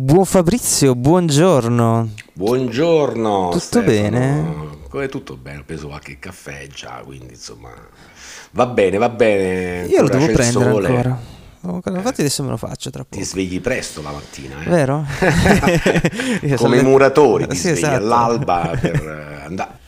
Buon 0.00 0.24
Fabrizio, 0.26 0.94
buongiorno. 0.94 2.10
Buongiorno. 2.32 3.46
Tutto 3.48 3.58
Stefano. 3.58 3.86
bene? 3.90 4.54
Come 4.88 5.08
tutto 5.08 5.36
bene? 5.36 5.58
Ho 5.58 5.62
preso 5.66 5.88
qualche 5.88 6.20
caffè 6.20 6.68
già, 6.68 7.02
quindi 7.04 7.32
insomma 7.32 7.70
va 8.52 8.66
bene, 8.66 8.96
va 8.96 9.08
bene. 9.08 9.86
Io 9.88 10.02
lo 10.02 10.08
devo 10.08 10.26
prendere 10.26 10.70
sole. 10.70 10.86
ancora. 10.88 11.18
Ancora, 11.62 11.96
Infatti 11.96 12.20
adesso 12.20 12.44
me 12.44 12.50
lo 12.50 12.56
faccio 12.56 12.90
tra 12.90 13.02
Ti 13.02 13.08
poco. 13.10 13.24
svegli 13.24 13.60
presto 13.60 14.00
la 14.00 14.12
mattina, 14.12 14.62
eh? 14.64 14.68
Vero? 14.70 15.04
Come 16.54 16.78
i 16.78 16.82
muratori, 16.84 17.48
ti 17.48 17.56
Sì, 17.56 17.62
svegli 17.70 17.78
esatto. 17.78 17.96
all'alba 17.96 18.78
per 18.80 18.94
eh, 19.40 19.44
andare. 19.46 19.78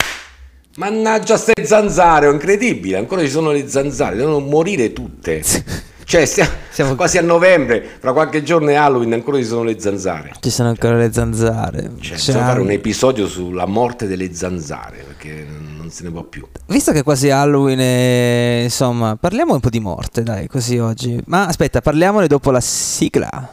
Mannaggia 0.75 1.37
ste 1.37 1.53
zanzare, 1.65 2.27
è 2.27 2.31
incredibile, 2.33 2.97
ancora 2.97 3.21
ci 3.21 3.29
sono 3.29 3.51
le 3.51 3.69
zanzare, 3.69 4.17
devono 4.17 4.39
morire 4.39 4.91
tutte. 4.91 5.41
Cioè, 6.11 6.25
stiamo, 6.25 6.51
Siamo- 6.71 6.95
quasi 6.95 7.17
a 7.19 7.21
novembre, 7.21 7.81
fra 7.99 8.11
qualche 8.11 8.43
giorno 8.43 8.69
è 8.69 8.73
Halloween, 8.73 9.13
ancora 9.13 9.37
ci 9.37 9.45
sono 9.45 9.63
le 9.63 9.79
zanzare. 9.79 10.33
Ci 10.41 10.49
sono 10.49 10.67
ancora 10.67 10.97
le 10.97 11.09
zanzare. 11.13 11.83
Cioè, 11.83 12.01
Cioè, 12.01 12.15
bisogna 12.15 12.45
fare 12.47 12.59
un 12.59 12.69
episodio 12.71 13.27
sulla 13.29 13.65
morte 13.65 14.07
delle 14.07 14.33
zanzare, 14.33 15.05
perché 15.07 15.47
non 15.77 15.89
se 15.89 16.03
ne 16.03 16.11
può 16.11 16.23
più. 16.23 16.45
Visto 16.65 16.91
che 16.91 16.99
è 16.99 17.03
quasi 17.03 17.29
Halloween, 17.29 17.79
e, 17.79 18.63
insomma, 18.63 19.15
parliamo 19.15 19.53
un 19.53 19.61
po' 19.61 19.69
di 19.69 19.79
morte, 19.79 20.21
dai, 20.21 20.47
così 20.47 20.77
oggi. 20.79 21.17
Ma 21.27 21.45
aspetta, 21.47 21.79
parliamone 21.79 22.27
dopo 22.27 22.51
la 22.51 22.59
sigla. 22.59 23.49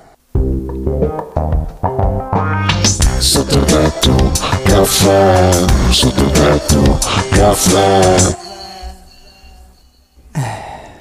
Sotto 3.18 3.60
tetto, 3.60 4.32
caffè, 4.64 5.50
sotto 5.90 6.24
tetto, 6.30 6.98
caffè. 7.30 8.47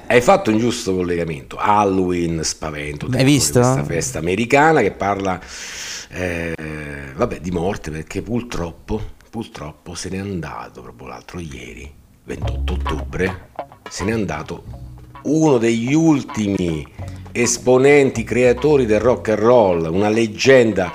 Hai 0.10 0.22
fatto 0.22 0.52
un 0.52 0.58
giusto 0.58 0.96
collegamento. 0.96 1.58
Halloween, 1.58 2.42
spavento. 2.44 3.08
Hai 3.12 3.26
visto? 3.26 3.60
Questa 3.60 3.84
festa 3.84 4.20
americana 4.20 4.82
che 4.82 4.92
parla 4.92 5.40
eh, 6.10 6.56
vabbè, 7.14 7.42
di 7.42 7.52
morte 7.52 7.92
perché 7.92 8.22
purtroppo, 8.22 9.02
purtroppo 9.30 9.96
se 9.96 10.10
n'è 10.10 10.18
andato 10.18 10.82
proprio 10.82 11.10
l'altro 11.10 11.40
ieri, 11.40 11.92
28 12.24 12.74
ottobre, 12.74 13.50
se 13.90 14.06
n'è 14.06 14.14
andato 14.14 14.64
uno 15.24 15.58
degli 15.58 15.94
ultimi 15.94 16.88
esponenti 17.34 18.24
creatori 18.24 18.86
del 18.86 19.02
rock 19.02 19.30
and 19.30 19.40
roll, 19.40 19.90
una 19.92 20.10
leggenda 20.10 20.92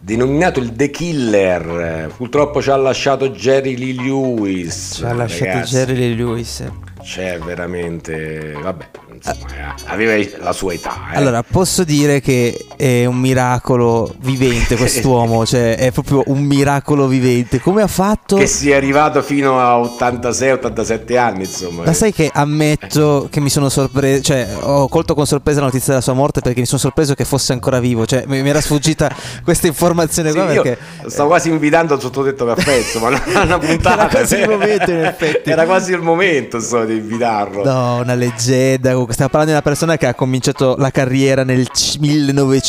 denominato 0.00 0.60
il 0.60 0.74
The 0.74 0.90
Killer. 0.90 2.12
Purtroppo 2.16 2.62
ci 2.62 2.70
ha 2.70 2.76
lasciato 2.76 3.30
Jerry 3.30 3.76
Lee 3.76 3.94
Lewis. 3.94 4.92
Ci 4.96 5.04
ha 5.04 5.12
lasciato 5.12 5.50
ragazzi. 5.50 5.74
Jerry 5.74 5.94
Lee 5.96 6.14
Lewis. 6.14 6.64
C'è 7.02 7.38
veramente, 7.38 8.52
vabbè, 8.52 8.88
insomma, 9.12 9.74
eh, 9.76 9.82
aveva 9.86 10.28
la 10.38 10.52
sua 10.52 10.72
età. 10.72 11.10
eh. 11.12 11.16
Allora, 11.16 11.42
posso 11.42 11.84
dire 11.84 12.20
che 12.20 12.66
è 12.82 13.04
un 13.04 13.18
miracolo 13.18 14.12
vivente 14.22 14.74
quest'uomo, 14.74 15.46
cioè 15.46 15.76
è 15.76 15.92
proprio 15.92 16.24
un 16.26 16.42
miracolo 16.42 17.06
vivente. 17.06 17.60
Come 17.60 17.80
ha 17.80 17.86
fatto? 17.86 18.34
che 18.34 18.48
sia 18.48 18.76
arrivato 18.76 19.22
fino 19.22 19.60
a 19.60 19.78
86-87 19.78 21.16
anni, 21.16 21.44
insomma. 21.44 21.84
Ma 21.84 21.92
sai 21.92 22.12
che 22.12 22.28
ammetto 22.32 23.28
che 23.30 23.38
mi 23.38 23.50
sono 23.50 23.68
sorpreso, 23.68 24.22
cioè 24.22 24.48
ho 24.62 24.88
colto 24.88 25.14
con 25.14 25.26
sorpresa 25.26 25.60
la 25.60 25.66
notizia 25.66 25.90
della 25.90 26.00
sua 26.00 26.14
morte 26.14 26.40
perché 26.40 26.58
mi 26.58 26.66
sono 26.66 26.80
sorpreso 26.80 27.14
che 27.14 27.24
fosse 27.24 27.52
ancora 27.52 27.78
vivo, 27.78 28.04
cioè 28.04 28.24
mi, 28.26 28.38
era 28.48 28.60
sfuggita 28.60 29.14
questa 29.44 29.68
informazione 29.68 30.30
Sì, 30.30 30.36
qua 30.36 30.46
perché 30.46 30.78
stavo 31.06 31.28
quasi 31.28 31.50
invitando 31.50 31.94
il 31.94 32.00
sottodetto 32.00 32.44
caffè, 32.46 32.78
insomma, 32.78 33.10
una, 33.42 33.58
puntata. 33.58 34.00
Era 34.02 34.08
quasi 34.08 34.34
il 34.34 34.48
momento, 34.48 34.90
in 34.90 35.04
effetti. 35.04 35.50
Era 35.50 35.64
quasi 35.66 35.92
il 35.92 36.02
momento, 36.02 36.56
insomma, 36.56 36.84
di 36.84 36.96
invitarlo. 36.96 37.62
No, 37.62 38.00
una 38.00 38.14
leggenda. 38.14 38.90
Stiamo 38.90 39.30
parlando 39.30 39.44
di 39.44 39.52
una 39.52 39.62
persona 39.62 39.96
che 39.96 40.08
ha 40.08 40.14
cominciato 40.14 40.74
la 40.78 40.90
carriera 40.90 41.44
nel 41.44 41.68
c- 41.70 41.98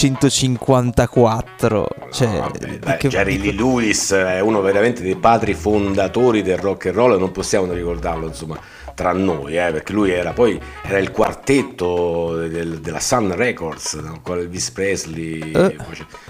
1954. 0.04 1.88
Cioè, 2.12 2.28
No, 2.28 2.40
vabbè, 2.40 2.78
dai, 2.80 2.98
che- 2.98 3.08
Jerry 3.10 3.38
Lee 3.38 3.54
Lewis 3.54 4.12
è 4.14 4.40
uno 4.40 4.62
veramente 4.62 5.02
dei 5.02 5.16
padri 5.16 5.54
fondatori 5.54 6.42
del 6.42 6.58
rock 6.58 6.88
and 6.88 6.96
roll, 6.96 7.18
non 7.20 7.32
possiamo 7.32 7.66
non 7.66 7.76
ricordarlo, 7.76 8.28
insomma, 8.28 8.60
tra 8.94 9.12
noi, 9.14 9.58
eh, 9.58 9.72
perché 9.72 9.92
lui 9.94 10.12
era 10.12 10.32
poi 10.34 10.60
era 10.84 11.00
il 11.00 11.10
quartetto 11.12 12.36
del- 12.48 12.80
della 12.80 13.00
Sun 13.00 13.34
Records, 13.36 13.94
no? 13.96 14.20
con 14.22 14.38
Elvis 14.38 14.70
Presley, 14.72 15.52
Eh. 15.52 15.76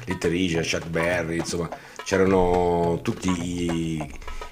Little 0.05 0.29
Richard, 0.29 0.69
Chuck 0.69 0.87
Berry, 0.87 1.37
insomma, 1.37 1.69
c'erano 2.05 2.99
tutti 3.01 3.29
i, 3.29 4.01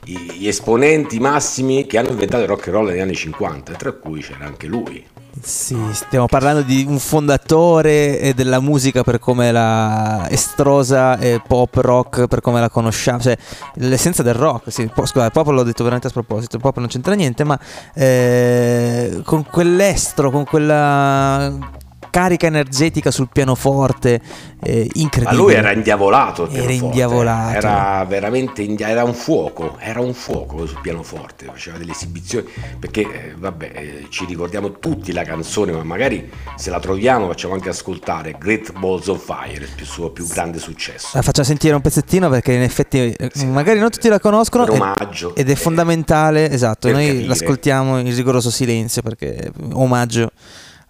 i- 0.06 0.18
gli 0.38 0.48
esponenti 0.48 1.20
massimi 1.20 1.86
che 1.86 1.98
hanno 1.98 2.10
inventato 2.10 2.44
il 2.44 2.50
rock 2.50 2.68
and 2.68 2.76
roll 2.76 2.88
negli 2.88 3.00
anni 3.00 3.16
50, 3.16 3.74
tra 3.74 3.92
cui 3.94 4.22
c'era 4.22 4.46
anche 4.46 4.68
lui. 4.68 5.06
Sì, 5.40 5.78
stiamo 5.94 6.26
parlando 6.26 6.62
di 6.62 6.84
un 6.86 7.00
fondatore 7.00 8.34
della 8.36 8.60
musica 8.60 9.02
per 9.02 9.18
come 9.18 9.52
la 9.52 10.28
estrosa 10.30 11.18
e 11.18 11.42
pop 11.46 11.74
rock 11.76 12.28
per 12.28 12.42
come 12.42 12.60
la 12.60 12.70
conosciamo, 12.70 13.22
cioè 13.22 13.38
l'essenza 13.76 14.24
del 14.24 14.34
rock. 14.34 14.72
Sì, 14.72 14.90
po- 14.94 15.06
scusa, 15.06 15.26
il 15.26 15.32
pop 15.32 15.48
l'ho 15.48 15.64
detto 15.64 15.84
veramente 15.84 16.08
a 16.08 16.10
sproposito, 16.10 16.60
pop 16.60 16.78
non 16.78 16.88
c'entra 16.88 17.14
niente, 17.14 17.46
ma 17.46 17.58
eh, 17.94 19.22
con 19.24 19.46
quell'estro, 19.46 20.32
con 20.32 20.44
quella 20.44 21.80
carica 22.12 22.46
energetica 22.46 23.10
sul 23.10 23.30
pianoforte 23.32 24.22
eh, 24.64 24.86
Ma 24.94 25.02
incredibile. 25.02 25.42
lui 25.42 25.54
era 25.56 25.72
indiavolato. 25.72 26.48
Era 26.50 26.72
indiavolato. 26.72 27.58
Era 27.58 28.06
veramente 28.08 28.62
india- 28.62 28.90
era 28.90 29.04
un 29.04 29.16
fuoco. 29.16 29.78
Era 29.80 30.02
un 30.02 30.14
fuoco 30.14 30.68
sul 30.68 30.80
pianoforte. 30.82 31.46
Faceva 31.46 31.78
delle 31.80 31.92
esibizioni. 31.94 32.48
Perché, 32.80 33.02
eh, 33.02 33.34
vabbè, 33.36 33.72
eh, 33.74 34.06
ci 34.10 34.26
ricordiamo 34.26 34.74
tutti 34.74 35.12
la 35.14 35.24
canzone, 35.24 35.72
ma 35.72 35.84
magari 35.84 36.30
se 36.58 36.70
la 36.70 36.80
troviamo 36.80 37.28
facciamo 37.28 37.56
anche 37.56 37.70
ascoltare 37.70 38.36
Great 38.38 38.72
Balls 38.78 39.08
of 39.08 39.24
Fire, 39.26 39.68
il 39.78 39.86
suo 39.86 40.12
più 40.12 40.28
grande 40.28 40.60
successo. 40.60 41.10
La 41.14 41.22
faccio 41.24 41.44
sentire 41.44 41.74
un 41.74 41.82
pezzettino 41.82 42.30
perché 42.30 42.54
in 42.54 42.62
effetti 42.62 43.00
eh, 43.12 43.46
magari 43.46 43.80
non 43.80 43.90
tutti 43.90 44.10
la 44.10 44.20
conoscono 44.20 44.66
ed- 44.66 44.70
omaggio. 44.74 45.34
ed 45.36 45.48
è 45.50 45.54
Eh, 45.54 45.56
fondamentale, 45.56 46.50
esatto, 46.52 46.92
noi 46.92 47.08
capire. 47.08 47.26
l'ascoltiamo 47.28 47.98
in 48.00 48.14
rigoroso 48.14 48.50
silenzio 48.52 49.02
perché 49.02 49.52
un 49.62 49.72
omaggio 49.74 50.32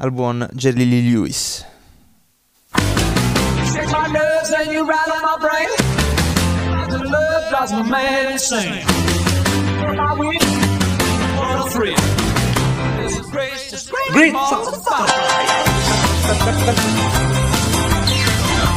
al 0.02 0.12
buon 0.12 0.48
Jerry 0.54 0.88
Lee 0.88 1.02
Lewis. 1.12 1.66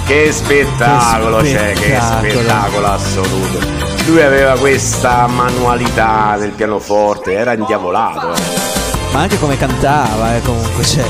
Che 0.06 0.32
spettacolo 0.32 1.38
Che 1.38 1.52
c'è, 1.52 1.72
che 1.72 1.80
spettacolo. 1.80 2.30
spettacolo 2.30 2.86
assoluto. 2.86 3.58
Lui 4.06 4.20
aveva 4.20 4.56
questa 4.58 5.26
manualità 5.26 6.36
del 6.38 6.50
pianoforte, 6.50 7.32
era 7.32 7.54
indiavolato. 7.54 8.34
eh. 8.34 8.83
Ma 9.14 9.20
anche 9.20 9.38
come 9.38 9.56
cantava, 9.56 10.34
eh, 10.34 10.40
comunque, 10.42 10.82
cioè, 10.82 11.04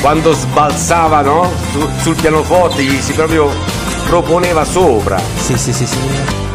quando 0.00 0.32
sbalzava 0.32 1.20
no? 1.20 1.52
Su- 1.70 1.86
sul 2.00 2.16
pianoforte 2.16 2.82
gli 2.82 2.98
si 2.98 3.12
proprio 3.12 3.50
proponeva 4.06 4.64
sopra 4.64 5.18
sì, 5.36 5.56
sì, 5.58 5.72
sì, 5.72 5.86
sì. 5.86 5.98
Mine. 5.98 6.50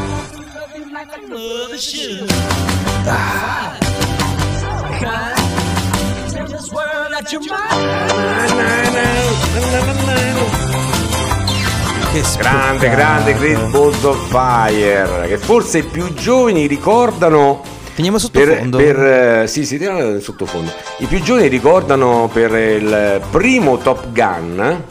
Che 12.12 12.24
grande 12.38 12.90
grande 12.90 13.34
Great 13.36 13.70
Balls 13.70 14.04
of 14.04 14.28
Fire 14.30 15.28
che 15.28 15.38
forse 15.38 15.80
i 15.80 15.84
più 15.84 16.12
giovani 16.14 16.66
ricordano 16.66 17.62
Finiamo 17.98 18.20
per, 18.32 18.48
sottofondo. 18.48 18.78
per 18.78 19.04
eh, 19.44 19.48
sì 19.48 19.66
sì 19.66 19.80
teniamo 19.80 20.20
sottofondo 20.20 20.72
i 21.00 21.08
più 21.08 21.20
giovani 21.20 21.48
ricordano 21.48 22.30
per 22.32 22.52
il 22.54 23.22
primo 23.32 23.80
Top 23.80 24.12
Gun 24.12 24.84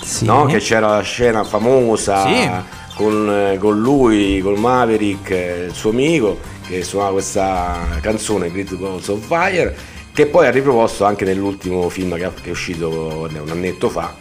Sì. 0.00 0.26
no? 0.26 0.44
che 0.46 0.58
c'era 0.58 0.90
la 0.94 1.00
scena 1.02 1.42
famosa 1.42 2.22
Sì. 2.22 2.48
con, 2.94 3.28
eh, 3.28 3.58
con 3.58 3.80
lui, 3.80 4.38
con 4.42 4.54
Maverick, 4.54 5.28
eh, 5.30 5.64
il 5.70 5.74
suo 5.74 5.90
amico, 5.90 6.38
che 6.68 6.84
suonava 6.84 7.14
questa 7.14 7.98
canzone 8.00 8.48
Great 8.52 8.76
Balls 8.76 9.08
of 9.08 9.26
Fire, 9.26 9.76
che 10.14 10.26
poi 10.26 10.46
ha 10.46 10.50
riproposto 10.52 11.04
anche 11.04 11.24
nell'ultimo 11.24 11.88
film 11.88 12.14
che, 12.16 12.30
è 12.44 12.50
uscito 12.50 13.28
un 13.28 13.50
annetto 13.50 13.88
fa, 13.88 14.14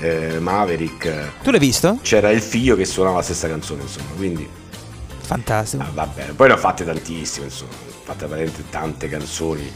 eh, 0.00 0.38
Maverick. 0.38 1.32
Tu 1.42 1.50
l'hai 1.50 1.58
visto? 1.58 1.98
C'era 2.00 2.30
il 2.30 2.40
figlio 2.40 2.76
che 2.76 2.84
suonava 2.84 3.16
la 3.16 3.22
stessa 3.22 3.48
canzone, 3.48 3.82
insomma, 3.82 4.10
quindi 4.16 4.48
Fantastico. 5.26 5.82
ah, 5.82 5.90
va 5.92 6.06
bene. 6.06 6.32
Poi 6.32 6.48
ne 6.48 6.54
ho 6.54 6.58
fatte 6.58 6.84
tantissime, 6.84 7.46
insomma, 7.46 7.70
ho 7.72 7.92
fatte 8.04 8.26
veramente 8.26 8.64
tante 8.70 9.08
canzoni. 9.08 9.70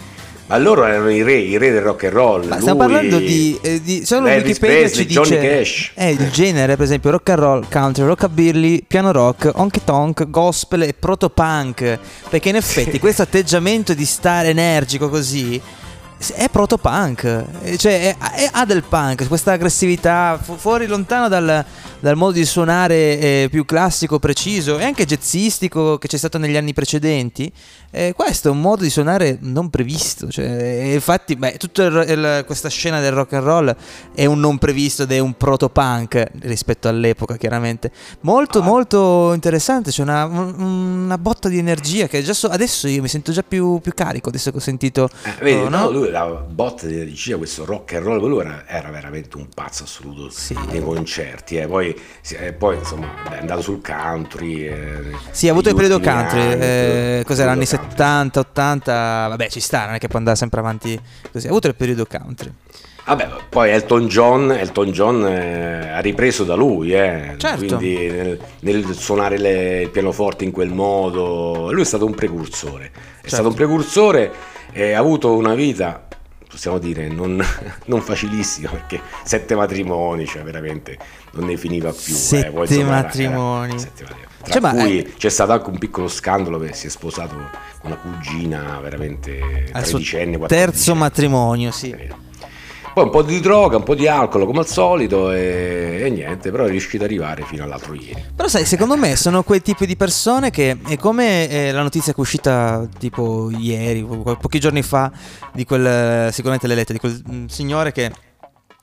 Ma 0.46 0.58
loro 0.58 0.84
erano 0.84 1.10
i 1.10 1.22
re, 1.22 1.34
i 1.34 1.56
re 1.58 1.70
del 1.70 1.80
rock 1.82 2.04
and 2.04 2.12
roll. 2.12 2.48
Ma 2.48 2.58
stiamo 2.58 2.78
parlando 2.80 3.18
di, 3.18 3.56
eh, 3.62 3.80
di 3.80 4.04
solo 4.04 4.26
Elvis 4.26 4.48
Wikipedia 4.58 4.78
Presley, 4.78 5.06
ci 5.06 5.12
Johnny 5.12 5.28
dice 5.40 5.58
Cash. 5.58 5.90
eh, 5.94 6.10
il 6.10 6.30
genere, 6.32 6.74
per 6.74 6.84
esempio 6.86 7.10
rock 7.10 7.28
and 7.30 7.38
roll, 7.38 7.66
country, 7.70 8.04
rockabilly, 8.04 8.82
piano 8.84 9.12
rock, 9.12 9.48
honky 9.54 9.80
tonk, 9.84 10.28
gospel 10.28 10.82
e 10.82 10.94
proto 10.94 11.30
punk. 11.30 11.98
Perché 12.28 12.48
in 12.48 12.56
effetti 12.56 12.98
questo 12.98 13.22
atteggiamento 13.22 13.94
di 13.94 14.04
stare 14.04 14.48
energico 14.48 15.08
così 15.08 15.60
è 16.34 16.48
proto 16.50 16.76
punk, 16.78 17.76
cioè 17.76 18.16
è, 18.16 18.16
è- 18.34 18.48
ha 18.50 18.64
del 18.66 18.82
punk, 18.82 19.28
questa 19.28 19.52
aggressività 19.52 20.36
fu- 20.42 20.56
fuori 20.56 20.86
lontano 20.86 21.28
dal- 21.28 21.64
dal 22.00 22.16
modo 22.16 22.32
di 22.32 22.44
suonare 22.44 23.18
eh, 23.18 23.48
più 23.50 23.64
classico, 23.64 24.18
preciso 24.18 24.78
e 24.78 24.84
anche 24.84 25.04
jazzistico 25.04 25.98
che 25.98 26.08
c'è 26.08 26.16
stato 26.16 26.38
negli 26.38 26.56
anni 26.56 26.72
precedenti, 26.72 27.52
eh, 27.90 28.12
questo 28.14 28.48
è 28.48 28.50
un 28.50 28.60
modo 28.60 28.82
di 28.82 28.90
suonare 28.90 29.38
non 29.40 29.70
previsto. 29.70 30.28
Cioè, 30.30 30.44
e 30.46 30.94
infatti, 30.94 31.36
beh, 31.36 31.56
tutta 31.58 32.44
questa 32.44 32.68
scena 32.68 33.00
del 33.00 33.12
rock 33.12 33.32
and 33.34 33.44
roll 33.44 33.76
è 34.14 34.24
un 34.26 34.40
non 34.40 34.58
previsto 34.58 35.02
ed 35.04 35.12
è 35.12 35.18
un 35.18 35.34
proto-punk 35.36 36.24
rispetto 36.42 36.88
all'epoca, 36.88 37.36
chiaramente. 37.36 37.90
Molto, 38.20 38.62
molto 38.62 39.32
interessante. 39.34 39.90
C'è 39.90 40.02
una, 40.02 40.24
un- 40.24 40.60
una 41.04 41.18
botta 41.18 41.48
di 41.48 41.58
energia 41.58 42.06
che 42.06 42.22
già 42.22 42.32
so- 42.32 42.48
adesso 42.48 42.86
io 42.88 43.02
mi 43.02 43.08
sento 43.08 43.32
già 43.32 43.42
più, 43.46 43.78
più 43.80 43.92
carico. 43.94 44.28
Adesso 44.28 44.50
che 44.50 44.56
ho 44.56 44.60
sentito. 44.60 45.08
Eh, 45.24 45.34
vedi, 45.42 45.60
oh, 45.60 45.68
no, 45.68 45.78
no? 45.80 45.90
lui 45.90 46.10
la 46.10 46.26
botta 46.26 46.86
di 46.86 46.94
energia, 46.94 47.36
questo 47.36 47.64
rock 47.64 47.94
and 47.94 48.04
roll, 48.04 48.26
lui 48.26 48.40
era, 48.40 48.64
era 48.66 48.90
veramente 48.90 49.36
un 49.36 49.48
pazzo 49.52 49.84
assoluto 49.84 50.30
Sì. 50.30 50.56
nei 50.70 50.82
concerti. 50.82 51.56
eh. 51.56 51.66
Poi, 51.66 51.89
si- 52.20 52.34
eh, 52.36 52.52
poi, 52.52 52.76
insomma, 52.76 53.08
è 53.30 53.38
andato 53.38 53.60
sul 53.62 53.80
country. 53.82 54.66
eh, 54.66 55.00
Sì, 55.30 55.48
ha 55.48 55.52
avuto 55.52 55.68
il 55.68 55.74
periodo 55.74 56.00
country, 56.00 56.40
anni, 56.40 56.60
eh, 56.60 57.22
cos'era, 57.26 57.50
anni 57.52 57.66
country. 57.66 57.88
70, 57.90 58.40
80, 58.40 59.26
vabbè 59.28 59.48
ci 59.48 59.60
sta, 59.60 59.86
non 59.86 59.94
è 59.94 59.98
che 59.98 60.08
può 60.08 60.18
andare 60.18 60.36
sempre 60.36 60.60
avanti 60.60 60.98
così, 61.32 61.46
ha 61.46 61.50
avuto 61.50 61.66
il 61.68 61.74
periodo 61.74 62.06
country. 62.06 62.52
Vabbè, 63.06 63.28
poi 63.48 63.70
Elton 63.70 64.06
John, 64.06 64.52
Elton 64.52 64.90
John 64.92 65.26
eh, 65.26 65.90
ha 65.90 65.98
ripreso 66.00 66.44
da 66.44 66.54
lui, 66.54 66.92
eh, 66.92 67.34
Certo. 67.38 67.56
quindi 67.76 67.96
nel, 68.08 68.38
nel 68.60 68.94
suonare 68.94 69.36
le- 69.38 69.82
il 69.82 69.88
pianoforte 69.90 70.44
in 70.44 70.52
quel 70.52 70.68
modo, 70.72 71.72
lui 71.72 71.82
è 71.82 71.84
stato 71.86 72.04
un 72.06 72.14
precursore, 72.14 72.84
è 72.84 72.90
Certo. 73.22 73.28
stato 73.28 73.48
un 73.48 73.54
precursore 73.54 74.32
e 74.72 74.92
ha 74.92 74.98
avuto 75.00 75.34
una 75.34 75.54
vita, 75.54 76.06
possiamo 76.50 76.78
dire, 76.78 77.08
non, 77.08 77.42
non 77.86 78.00
facilissima, 78.02 78.70
perché 78.70 79.00
sette 79.24 79.54
matrimoni, 79.54 80.26
cioè 80.26 80.42
veramente 80.42 80.98
non 81.32 81.46
ne 81.46 81.56
finiva 81.56 81.90
più. 81.90 82.14
Sette 82.14 82.46
eh, 82.48 82.60
insomma, 82.60 82.80
era- 82.80 82.90
matrimoni. 83.02 83.70
era- 83.70 83.78
sette 83.78 84.02
matrimoni. 84.02 84.28
Tra 84.42 84.60
Cioè, 84.60 84.70
cui 84.70 84.98
è- 85.02 85.12
c'è 85.16 85.28
stato 85.28 85.52
anche 85.52 85.68
un 85.70 85.78
piccolo 85.78 86.08
scandalo 86.08 86.58
perché 86.58 86.74
si 86.74 86.86
è 86.86 86.90
sposato 86.90 87.34
con 87.34 87.90
una 87.90 87.96
cugina 87.96 88.78
veramente 88.80 89.68
tredicenne, 89.70 90.38
terzo 90.46 90.94
matrimonio, 90.94 91.70
sì. 91.70 91.94
Poi 92.92 93.04
un 93.04 93.10
po' 93.10 93.22
di 93.22 93.38
droga, 93.40 93.76
un 93.76 93.84
po' 93.84 93.94
di 93.94 94.08
alcol 94.08 94.44
come 94.46 94.60
al 94.60 94.66
solito 94.66 95.30
e, 95.30 96.00
e 96.04 96.10
niente, 96.10 96.50
però 96.50 96.64
è 96.64 96.70
riuscito 96.70 97.04
ad 97.04 97.10
arrivare 97.10 97.44
fino 97.44 97.62
all'altro 97.62 97.94
ieri. 97.94 98.24
Però 98.34 98.48
sai, 98.48 98.64
secondo 98.64 98.96
me 98.96 99.14
sono 99.16 99.42
quei 99.42 99.62
tipi 99.62 99.86
di 99.86 99.96
persone 99.96 100.50
che 100.50 100.78
è 100.86 100.96
come 100.96 101.48
eh, 101.48 101.72
la 101.72 101.82
notizia 101.82 102.12
che 102.12 102.18
è 102.18 102.20
uscita 102.20 102.88
tipo 102.98 103.50
ieri, 103.50 104.02
po- 104.02 104.36
pochi 104.36 104.58
giorni 104.58 104.82
fa, 104.82 105.10
di 105.52 105.64
quel, 105.64 106.32
sicuramente 106.32 106.66
l'hai 106.66 106.76
letta, 106.76 106.92
di 106.92 106.98
quel 106.98 107.22
mm, 107.30 107.46
signore 107.46 107.92
che 107.92 108.10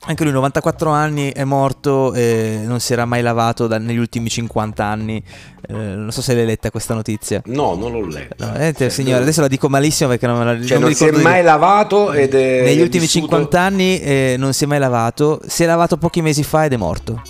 anche 0.08 0.24
lui 0.24 0.32
94 0.32 0.90
anni 0.90 1.30
è 1.32 1.44
morto 1.44 2.14
e 2.14 2.60
non 2.64 2.80
si 2.80 2.92
era 2.94 3.04
mai 3.04 3.20
lavato 3.22 3.66
da- 3.66 3.78
negli 3.78 3.98
ultimi 3.98 4.28
50 4.30 4.82
anni. 4.84 5.22
Eh, 5.68 5.72
non 5.74 6.10
so 6.10 6.22
se 6.22 6.34
l'hai 6.34 6.46
letta 6.46 6.70
questa 6.70 6.94
notizia. 6.94 7.42
No, 7.44 7.74
non 7.74 7.92
l'ho 7.92 8.06
letto. 8.06 8.44
No, 8.46 8.54
eh, 8.56 8.72
Cioè, 8.76 8.88
signore, 8.88 9.14
lui- 9.16 9.22
adesso 9.24 9.42
la 9.42 9.48
dico 9.48 9.68
malissimo 9.68 10.08
perché 10.08 10.26
non 10.26 10.38
me 10.38 10.44
la 10.44 10.52
cioè, 10.64 10.78
non 10.78 10.86
non 10.88 10.94
si 10.94 11.02
è 11.02 11.06
ricordo 11.06 11.18
di- 11.18 11.22
mai 11.32 11.42
lavato 11.42 12.12
ed 12.12 12.34
è 12.34 12.62
Negli 12.64 12.80
ultimi 12.80 13.02
vissuto- 13.04 13.26
50 13.26 13.60
anni 13.60 14.00
eh, 14.00 14.36
non 14.38 14.52
si 14.54 14.64
è 14.64 14.66
mai 14.66 14.78
lavato, 14.78 15.40
si 15.46 15.62
è 15.62 15.66
lavato 15.66 15.98
pochi 15.98 16.22
mesi 16.22 16.42
fa 16.42 16.64
ed 16.64 16.72
è 16.72 16.76
morto. 16.76 17.20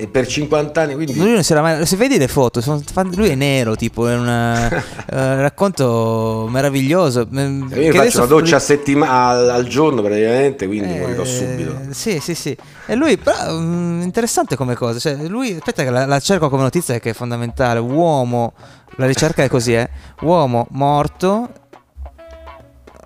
E 0.00 0.06
per 0.06 0.28
50 0.28 0.80
anni, 0.80 0.94
quindi... 0.94 1.16
Lui 1.16 1.32
non 1.32 1.42
si 1.42 1.50
era 1.50 1.60
mai. 1.60 1.84
Se 1.84 1.96
vedi 1.96 2.18
le 2.18 2.28
foto, 2.28 2.60
sono 2.60 2.80
lui 3.16 3.30
è 3.30 3.34
nero, 3.34 3.74
tipo, 3.74 4.06
è 4.06 4.14
un 4.14 4.28
eh, 5.10 5.40
racconto 5.40 6.46
meraviglioso. 6.48 7.26
Io 7.28 7.68
che 7.68 7.90
mi 7.90 7.90
faccio 7.90 8.18
una 8.18 8.26
doccia 8.26 8.56
a 8.56 8.60
settima- 8.60 9.10
al, 9.10 9.50
al 9.50 9.66
giorno 9.66 10.00
praticamente, 10.00 10.68
quindi 10.68 10.94
Eh, 10.94 11.00
morirò 11.00 11.24
subito. 11.24 11.76
Sì, 11.90 12.20
sì, 12.20 12.36
sì. 12.36 12.56
E 12.86 12.94
lui, 12.94 13.16
però, 13.16 13.58
mm, 13.58 14.02
interessante 14.02 14.54
come 14.54 14.76
cosa. 14.76 15.00
Cioè, 15.00 15.16
lui, 15.26 15.56
aspetta, 15.58 15.82
che 15.82 15.90
la, 15.90 16.06
la 16.06 16.20
cerco 16.20 16.48
come 16.48 16.62
notizia 16.62 16.96
che 17.00 17.10
è 17.10 17.12
fondamentale. 17.12 17.80
Uomo, 17.80 18.52
la 18.98 19.06
ricerca 19.06 19.42
è 19.42 19.48
così, 19.48 19.74
eh. 19.74 19.90
Uomo 20.20 20.68
morto. 20.70 21.50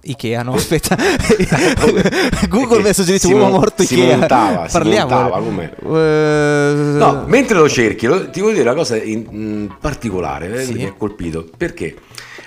Ikea, 0.05 0.43
no, 0.43 0.55
aspetta. 0.55 0.97
Google 2.49 2.83
mi 2.83 2.89
ha 2.89 2.93
suggerito 2.93 3.29
uomo 3.29 3.43
mon- 3.45 3.53
morto 3.53 3.83
si 3.85 3.95
Ikea. 3.95 4.17
montava, 4.17 4.69
Parliamo. 4.71 5.41
montava? 5.41 5.71
Eh, 5.81 6.75
No, 6.97 7.25
mentre 7.27 7.57
lo 7.57 7.69
cerchi, 7.69 8.07
lo- 8.07 8.29
ti 8.31 8.41
voglio 8.41 8.55
dire 8.55 8.69
una 8.69 8.75
cosa 8.75 8.97
in, 9.01 9.27
in 9.31 9.77
particolare 9.81 10.53
eh, 10.53 10.65
Sì. 10.65 10.73
che 10.73 10.79
mi 10.79 10.85
ha 10.87 10.93
colpito. 10.93 11.49
Perché? 11.57 11.95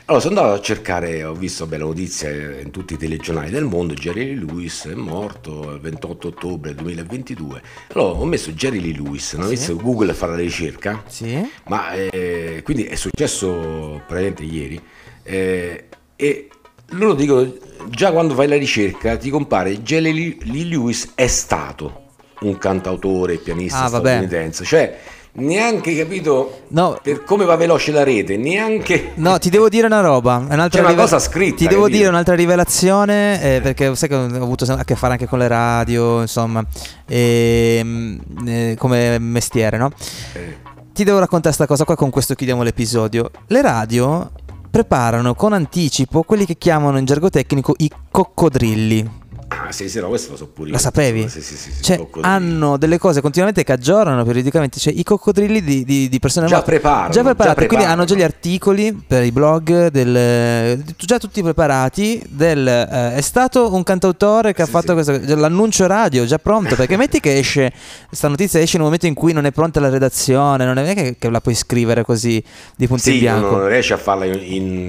Allora, 0.07 0.23
sono 0.23 0.37
andato 0.39 0.59
a 0.59 0.61
cercare, 0.61 1.23
ho 1.23 1.33
visto 1.33 1.65
beh, 1.65 1.77
la 1.77 1.85
notizia 1.85 2.29
in 2.29 2.69
tutti 2.71 2.93
i 2.93 2.97
telegiornali 2.97 3.49
del 3.49 3.63
mondo, 3.63 3.93
Jerry 3.95 4.25
Lee 4.25 4.45
Lewis 4.45 4.85
è 4.85 4.93
morto 4.93 5.71
il 5.71 5.79
28 5.79 6.27
ottobre 6.27 6.75
2022. 6.75 7.61
Allora, 7.93 8.19
ho 8.19 8.25
messo 8.25 8.51
Jerry 8.51 8.79
Lee 8.81 8.93
Lewis, 8.93 9.33
non 9.33 9.45
ho 9.45 9.49
Sì. 9.49 9.55
visto 9.55 9.75
Google 9.77 10.11
a 10.11 10.13
fare 10.13 10.33
la 10.33 10.37
ricerca, 10.39 11.01
Sì. 11.07 11.39
ma 11.69 11.93
eh, 11.93 12.61
quindi 12.63 12.83
è 12.83 12.95
successo 12.95 14.01
praticamente 14.05 14.43
ieri. 14.43 14.79
eh, 15.23 15.85
e 16.17 16.49
loro 16.97 17.13
dicono, 17.13 17.51
già 17.89 18.11
quando 18.11 18.33
fai 18.33 18.47
la 18.47 18.57
ricerca 18.57 19.17
ti 19.17 19.29
compare 19.29 19.81
Jerry 19.81 20.37
Lee 20.43 20.65
Lewis 20.65 21.11
è 21.15 21.27
stato 21.27 22.01
un 22.41 22.57
cantautore 22.57 23.33
e 23.33 23.37
pianista 23.37 23.83
Ah, 23.83 23.89
vabbè. 23.89 24.09
statunitense. 24.09 24.63
Cioè, 24.65 24.97
neanche 25.37 25.95
capito 25.97 26.61
No. 26.69 26.97
per 27.01 27.23
come 27.23 27.43
va 27.45 27.55
veloce 27.55 27.91
la 27.91 28.03
rete, 28.03 28.37
neanche... 28.37 29.11
No, 29.15 29.37
ti 29.39 29.49
devo 29.49 29.67
dire 29.69 29.85
una 29.87 29.99
roba. 30.01 30.35
Un'altra 30.37 30.67
C'è 30.69 30.79
una 30.79 30.89
rive- 30.89 31.01
cosa 31.01 31.19
scritta, 31.19 31.55
Ti 31.57 31.67
devo 31.67 31.81
capito? 31.83 31.97
dire 31.97 32.09
un'altra 32.09 32.35
rivelazione. 32.35 33.41
eh, 33.55 33.61
perché 33.61 33.95
sai 33.95 34.09
che 34.09 34.15
ho 34.15 34.23
avuto 34.25 34.65
a 34.71 34.83
che 34.83 34.95
fare 34.95 35.13
anche 35.13 35.27
con 35.27 35.39
le 35.39 35.47
radio, 35.47 36.21
insomma, 36.21 36.63
ehm, 37.07 38.19
eh, 38.45 38.75
come 38.77 39.19
mestiere, 39.19 39.77
no? 39.77 39.91
Eh, 40.33 40.63
Ti 40.93 41.03
devo 41.03 41.19
raccontare 41.19 41.53
questa 41.55 41.67
cosa 41.67 41.83
qua. 41.83 41.95
Con 41.97 42.09
questo 42.09 42.35
chiudiamo 42.35 42.63
l'episodio. 42.63 43.29
Le 43.47 43.61
radio 43.61 44.31
preparano 44.75 45.35
con 45.35 45.53
anticipo 45.53 46.23
quelli 46.23 46.45
che 46.45 46.57
chiamano 46.57 46.97
in 46.97 47.05
gergo 47.05 47.29
tecnico 47.29 47.75
i 47.77 47.89
coccodrilli. 48.11 49.23
Ah, 49.67 49.71
sì, 49.71 49.89
sì, 49.89 49.99
no, 49.99 50.07
questo 50.07 50.31
lo 50.31 50.37
so 50.37 50.47
pure 50.47 50.67
io. 50.69 50.73
La 50.73 50.79
sapevi? 50.79 51.27
Sì, 51.29 51.41
sì, 51.41 51.55
sì, 51.55 51.71
sì, 51.73 51.81
Cioè, 51.83 52.07
hanno 52.21 52.77
delle 52.77 52.97
cose 52.97 53.21
continuamente 53.21 53.63
che 53.63 53.71
aggiornano 53.71 54.23
periodicamente. 54.23 54.79
Cioè, 54.79 54.93
i 54.95 55.03
coccodrilli 55.03 55.61
di, 55.63 55.83
di- 55.85 56.09
di 56.09 56.19
persone 56.19 56.47
Già 56.47 56.55
morte. 56.57 56.71
preparano, 56.71 57.11
Già 57.11 57.21
preparati. 57.23 57.47
già 57.47 57.53
quindi 57.55 57.67
preparano. 57.85 57.93
hanno 58.01 58.05
già 58.05 58.15
gli 58.15 58.23
articoli 58.23 58.93
per 59.07 59.23
i 59.23 59.31
blog, 59.31 59.87
del, 59.87 60.83
già 60.97 61.17
tutti 61.17 61.41
preparati. 61.41 62.21
Del, 62.27 62.67
eh, 62.67 63.15
è 63.15 63.21
stato 63.21 63.73
un 63.73 63.83
cantautore 63.83 64.53
che 64.53 64.61
ha 64.61 64.65
fatto 64.65 64.93
questo. 64.93 65.19
L'annuncio 65.35 65.87
radio 65.87 66.25
già 66.25 66.37
pronto. 66.37 66.75
Perché 66.75 66.97
metti 66.97 67.19
che 67.19 67.37
esce, 67.37 67.71
questa 68.07 68.27
notizia 68.27 68.59
esce 68.59 68.75
in 68.75 68.81
un 68.81 68.85
momento 68.87 69.05
in 69.07 69.13
cui 69.13 69.33
non 69.33 69.45
è 69.45 69.51
pronta 69.51 69.79
la 69.79 69.89
redazione. 69.89 70.65
Non 70.65 70.77
è 70.77 70.93
che, 70.93 71.15
che 71.17 71.29
la 71.29 71.39
puoi 71.41 71.55
scrivere 71.55 72.03
così 72.03 72.43
di 72.75 72.87
punto 72.87 73.09
in 73.09 73.19
bianco. 73.19 73.57
non 73.57 73.67
riesce 73.67 73.93
a 73.93 73.97
farla 73.97 74.25
in, 74.25 74.33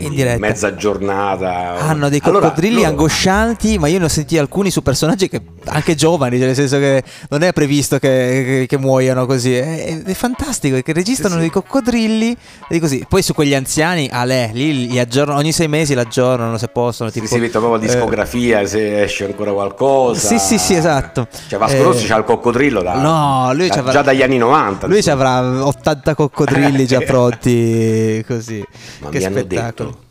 in- 0.03 0.13
In 0.13 0.37
mezza 0.39 0.75
giornata. 0.75 1.77
Hanno 1.79 2.09
dei 2.09 2.21
Allora, 2.25 2.49
coccodrilli 2.49 2.77
loro- 2.77 2.89
angoscianti, 2.89 3.79
ma 3.79 3.87
io 3.89 3.99
ne 3.99 4.05
ho 4.05 4.09
sentiti 4.09 4.39
alcuni 4.39 4.55
su 4.71 4.83
personaggi 4.83 5.29
che 5.29 5.41
anche 5.67 5.95
giovani, 5.95 6.37
cioè 6.37 6.47
nel 6.47 6.55
senso 6.55 6.79
che 6.79 7.03
non 7.29 7.43
è 7.43 7.53
previsto 7.53 7.99
che, 7.99 8.09
che- 8.09 8.67
che 8.69 8.79
muoiano 8.79 9.27
così. 9.27 9.55
È, 9.55 10.03
è 10.03 10.13
fantastico 10.15 10.81
che 10.81 10.93
registrano 10.93 11.35
Sì, 11.35 11.41
sì. 11.41 11.41
dei 11.41 11.51
coccodrilli 11.51 12.37
e 12.69 12.81
così. 12.81 13.05
Poi 13.09 13.23
su 13.23 13.35
quegli 13.35 13.55
anziani, 13.55 14.09
a 14.11 14.25
lei, 14.25 14.51
lì 14.53 14.87
li 14.89 14.99
aggiornano 14.99 15.39
ogni 15.39 15.53
sei 15.53 15.69
mesi 15.69 15.95
l'aggiornano 15.95 16.57
se 16.59 16.69
possono. 16.69 17.09
Sì, 17.11 17.21
Tipo, 17.21 17.27
si 17.35 17.39
vede 17.39 17.51
proprio 17.51 17.77
la 17.77 17.83
eh, 17.83 17.87
discografia, 17.87 18.67
se 18.67 19.03
esce 19.03 19.25
ancora 19.27 19.53
qualcosa. 19.53 20.27
Sì, 20.29 20.39
sì, 20.39 20.59
sì, 20.59 20.75
esatto. 20.75 21.29
Cioè 21.49 21.59
Vasco 21.59 21.77
Eh, 21.77 21.83
Rossi 21.83 22.07
c'ha 22.07 22.17
il 22.17 22.25
coccodrillo 22.25 22.83
da, 22.83 22.95
No, 22.95 23.53
lui 23.55 23.69
da- 23.69 23.83
già 23.91 24.03
dagli 24.03 24.23
anni 24.23 24.39
90. 24.39 24.87
Lui 24.87 25.03
ci 25.03 25.11
avrà 25.11 25.65
80 25.67 26.15
coccodrilli 26.15 26.87
già 26.87 27.01
pronti 27.07 28.25
così. 28.27 28.65
Ma 29.01 29.09
che 29.11 29.21
spettacolo. 29.21 29.89
detto 29.91 30.05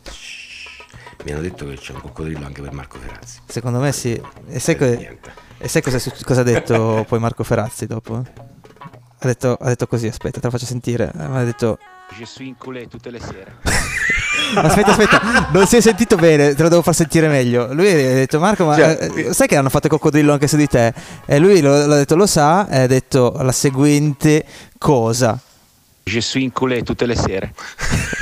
mi 1.26 1.32
hanno 1.32 1.40
detto 1.40 1.66
che 1.66 1.74
c'è 1.74 1.92
un 1.92 2.00
coccodrillo 2.02 2.46
anche 2.46 2.62
per 2.62 2.70
Marco 2.72 2.98
Ferazzi. 2.98 3.40
Secondo 3.48 3.80
me 3.80 3.90
sì. 3.90 4.20
E 4.48 4.60
sai, 4.60 4.76
co- 4.76 4.84
niente. 4.84 5.32
e 5.58 5.66
sai 5.66 5.82
cosa, 5.82 5.98
cosa 6.24 6.40
ha 6.42 6.44
detto 6.44 7.04
poi 7.08 7.18
Marco 7.18 7.42
Ferazzi 7.42 7.86
dopo? 7.86 8.14
Ha 9.18 9.26
detto, 9.26 9.56
ha 9.60 9.66
detto 9.66 9.88
così, 9.88 10.06
aspetta, 10.06 10.38
te 10.38 10.46
lo 10.46 10.52
faccio 10.52 10.66
sentire. 10.66 11.10
Eh, 11.18 11.22
Ha 11.24 11.42
detto... 11.42 11.78
Je 12.16 12.24
suis 12.24 12.46
inculé 12.46 12.86
tutte 12.86 13.10
le 13.10 13.18
sere. 13.18 13.56
Aspetta, 14.54 14.90
aspetta, 14.92 15.48
non 15.52 15.66
si 15.66 15.74
è 15.76 15.80
sentito 15.80 16.14
bene, 16.14 16.54
te 16.54 16.62
lo 16.62 16.68
devo 16.68 16.80
far 16.82 16.94
sentire 16.94 17.26
meglio. 17.26 17.72
Lui 17.74 17.88
ha 17.90 17.94
detto, 17.96 18.38
Marco, 18.38 18.64
ma 18.64 18.76
Cioè, 18.76 19.10
eh, 19.16 19.32
sai 19.34 19.48
che 19.48 19.56
hanno 19.56 19.70
fatto 19.70 19.86
il 19.86 19.92
coccodrillo 19.94 20.32
anche 20.32 20.46
su 20.46 20.54
di 20.56 20.68
te? 20.68 20.94
E 21.24 21.38
lui 21.40 21.60
lo- 21.60 21.84
l'ha 21.86 21.96
detto, 21.96 22.14
lo 22.14 22.26
sa, 22.26 22.68
e 22.68 22.78
ha 22.82 22.86
detto 22.86 23.34
la 23.40 23.50
seguente 23.50 24.44
cosa. 24.78 25.36
Je 26.04 26.20
suis 26.20 26.44
inculé 26.44 26.84
tutte 26.84 27.06
le 27.06 27.16
sere. 27.16 27.52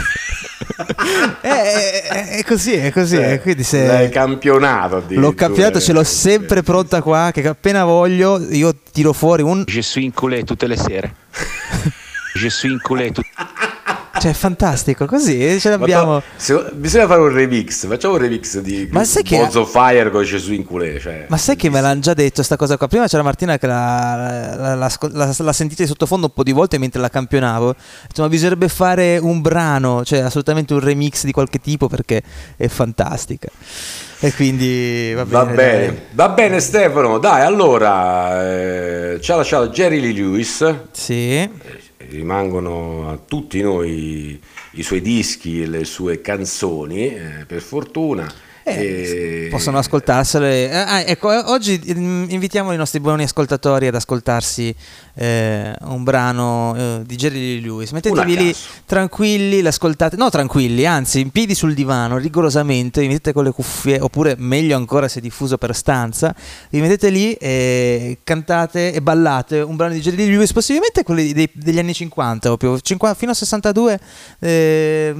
Eh, 1.43 1.49
è, 1.49 2.03
è- 2.03 2.29
è 2.39 2.43
così, 2.45 2.73
è 2.75 2.91
così. 2.91 3.17
Cioè, 3.17 3.33
eh, 3.33 3.41
quindi 3.41 3.63
se... 3.63 3.87
l'hai 3.87 4.09
campionato 4.09 5.03
L'ho 5.09 5.33
campionato, 5.35 5.81
ce 5.81 5.93
l'ho 5.93 6.03
sempre 6.05 6.63
pronta 6.63 7.03
qua, 7.03 7.31
che 7.33 7.47
appena 7.47 7.85
voglio 7.85 8.41
io 8.51 8.75
tiro 8.93 9.13
fuori 9.13 9.43
un... 9.43 9.65
Je 9.67 9.83
suis 9.83 10.05
inculé 10.05 10.43
tutte 10.45 10.67
le 10.67 10.77
sere. 10.77 11.15
Je 12.35 12.49
suis 12.51 12.73
inculé 12.73 13.13
tutte 13.13 13.29
Cioè, 14.17 14.31
è 14.31 14.35
fantastico, 14.35 15.07
così 15.07 15.59
ce 15.59 15.69
l'abbiamo. 15.71 16.23
to- 16.47 16.71
bisogna 16.75 17.07
fare 17.07 17.21
un 17.21 17.33
remix. 17.33 17.87
Facciamo 17.87 18.15
un 18.15 18.21
remix 18.21 18.59
di 18.61 18.89
Ma 18.91 19.05
sai 19.05 19.23
che- 19.23 19.41
of 19.41 19.71
Fire 19.71 20.11
con 20.11 20.23
Gesù 20.23 20.53
in 20.53 20.65
culé. 20.65 20.99
Cioè, 21.01 21.27
Ma 21.29 21.37
sai 21.37 21.57
che 21.57 21.69
me 21.69 21.81
l'hanno 21.81 22.01
già 22.01 22.15
detto 22.15 22.43
sta 22.43 22.57
cosa 22.57 22.77
qua? 22.77 22.87
Prima 22.89 23.07
c'era 23.09 23.23
Martina 23.23 23.59
che 23.59 23.67
l'ha, 23.67 24.55
l'ha- 24.57 24.75
l'ha 25.11 25.35
l'ha- 25.37 25.53
sentita 25.53 25.83
di 25.83 25.89
sottofondo 25.89 26.27
un 26.27 26.33
po' 26.33 26.43
di 26.43 26.53
volte 26.53 26.79
mentre 26.79 27.01
la 27.01 27.09
campionavo. 27.11 27.69
Ho 27.71 27.75
detto, 28.07 28.23
ma 28.23 28.29
bisognerebbe 28.29 28.69
fare 28.69 29.19
un 29.19 29.41
brano, 29.41 30.05
cioè 30.05 30.21
assolutamente 30.21 30.73
un 30.75 30.81
remix 30.81 31.25
di 31.25 31.33
qualche 31.33 31.59
tipo 31.59 31.89
perché 31.89 32.23
è 32.57 32.69
fantastica. 32.69 33.49
E 34.21 34.33
quindi 34.33 35.13
va 35.15 35.25
bene. 35.27 35.33
Va 35.39 35.45
dai. 35.45 35.55
bene, 35.57 36.03
va 36.13 36.29
bene 36.31 36.61
Stefano, 36.61 37.19
dai 37.19 37.43
allora 37.43 38.49
eh, 39.15 39.19
ci 39.21 39.33
ha 39.33 39.37
lasciato 39.37 39.69
Jerry 39.69 40.01
Lee 40.01 40.13
Lewis, 40.15 40.75
Sì. 40.93 41.51
Rimangono 42.15 43.11
a 43.11 43.17
tutti 43.17 43.61
noi 43.61 44.41
i 44.73 44.83
suoi 44.83 45.01
dischi 45.01 45.63
e 45.63 45.67
le 45.67 45.85
sue 45.85 46.21
canzoni, 46.21 47.15
eh, 47.15 47.45
per 47.47 47.61
fortuna. 47.61 48.33
Eh, 48.67 49.45
E- 49.45 49.49
Possono 49.51 49.79
ascoltarsele. 49.79 50.71
Eh, 50.71 50.75
ah, 50.75 51.01
ecco, 51.03 51.31
eh, 51.31 51.37
oggi 51.53 51.81
mm, 51.95 52.25
invitiamo 52.31 52.73
i 52.73 52.77
nostri 52.77 52.99
buoni 52.99 53.23
ascoltatori 53.23 53.87
ad 53.87 53.95
ascoltarsi 53.95 54.75
eh, 55.17 55.73
un 55.83 56.03
brano 56.03 56.75
eh, 56.77 57.03
di 57.05 57.15
Jerry 57.15 57.61
Lewis. 57.61 57.93
Mettetevi 57.93 58.37
lì 58.37 58.55
tranquilli, 58.87 59.61
l'ascoltate. 59.61 60.17
No, 60.17 60.29
tranquilli, 60.31 60.87
anzi, 60.87 61.21
in 61.21 61.31
piedi 61.31 61.55
sul 61.55 61.75
divano, 61.75 62.17
rigorosamente. 62.17 63.01
Vi 63.03 63.07
mettete 63.07 63.33
con 63.33 63.45
le 63.45 63.53
cuffie, 63.53 64.01
oppure 64.01 64.35
meglio 64.39 64.77
ancora 64.77 65.07
se 65.09 65.21
diffuso 65.21 65.57
per 65.59 65.75
stanza. 65.75 66.35
Vi 66.71 66.81
mettete 66.81 67.11
lì 67.11 67.33
e 67.35 68.19
cantate 68.25 68.93
e 68.93 69.01
ballate 69.03 69.61
un 69.61 69.77
brano 69.77 69.93
di 69.93 70.01
Jerry 70.01 70.27
Lewis, 70.27 70.53
possibilmente 70.53 71.03
quelli 71.05 71.33
dei- 71.33 71.51
degli 71.53 71.79
anni 71.79 71.93
50, 71.95 72.49
proprio 72.49 72.81
50 72.81 73.17
fino 73.17 73.31
a 73.31 73.35
62. 73.35 74.01
eh, 74.41 75.15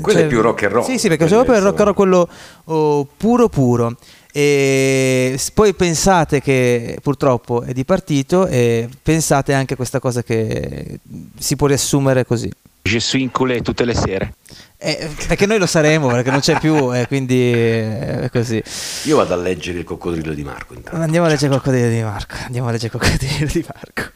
Quello 0.00 0.18
è 0.20 0.26
più 0.26 0.40
rock 0.40 0.62
and 0.62 0.72
roll, 0.72 0.84
Sì, 0.84 0.96
sì, 0.98 1.08
perché 1.08 1.24
c'è 1.24 1.32
proprio 1.34 1.56
il 1.56 1.62
rock 1.62 1.78
and 1.80 1.86
roll 1.88 1.94
quello 1.94 2.28
oh, 2.64 2.82
puro 3.16 3.48
puro. 3.48 3.96
E 4.36 5.38
poi 5.54 5.74
pensate 5.74 6.40
che 6.40 6.98
purtroppo 7.00 7.62
è 7.62 7.72
dipartito 7.72 8.46
e 8.48 8.88
pensate 9.00 9.54
anche 9.54 9.74
a 9.74 9.76
questa 9.76 10.00
cosa 10.00 10.24
che 10.24 10.98
si 11.38 11.54
può 11.54 11.68
riassumere 11.68 12.26
così. 12.26 12.50
Suis 12.82 13.12
in 13.14 13.30
culé 13.30 13.62
tutte 13.62 13.84
le 13.84 13.94
sere. 13.94 14.34
Eh, 14.76 15.08
perché 15.28 15.46
noi 15.46 15.58
lo 15.58 15.66
saremo, 15.66 16.08
perché 16.08 16.30
non 16.30 16.40
c'è 16.40 16.58
più, 16.58 16.94
e 16.94 17.06
quindi 17.06 17.52
eh, 17.52 18.22
è 18.22 18.30
così. 18.30 18.62
Io 19.04 19.16
vado 19.16 19.32
a 19.32 19.36
leggere 19.36 19.78
il 19.78 19.84
coccodrillo 19.84 20.34
di 20.34 20.42
Marco 20.42 20.74
intanto. 20.74 21.00
Andiamo 21.00 21.26
a 21.26 21.30
leggere 21.30 21.48
qualcosa 21.48 21.88
di 21.88 22.02
Marco. 22.02 22.34
Andiamo 22.44 22.68
a 22.68 22.72
leggere 22.72 22.90
qualcosa 22.90 23.16
di 23.44 23.64
Marco. 23.66 24.10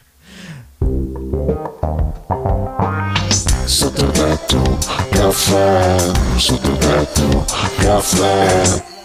sou 3.69 3.91
teu 3.91 4.07
gato, 4.07 4.57
café, 5.11 5.97
sou 6.39 6.57
teu 6.57 6.75
gato, 6.77 7.45
café. 7.83 8.98